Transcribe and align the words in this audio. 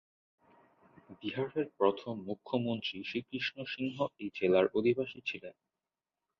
বিহারের 1.21 1.67
প্রথম 1.77 2.13
মুখ্যমন্ত্রী 2.27 2.97
শ্রীকৃষ্ণ 3.03 3.57
সিংহ 3.65 3.97
এই 4.17 4.29
জেলার 4.35 4.65
অধিবাসী 4.73 5.19
ছিলেন। 5.25 5.55